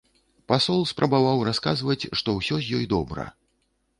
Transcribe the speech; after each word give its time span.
Пасол 0.51 0.79
спрабаваў 0.91 1.43
расказваць, 1.49 1.99
што 2.21 2.35
ўсё 2.39 2.55
з 2.63 2.79
ёй 2.79 2.85
добра. 2.97 3.29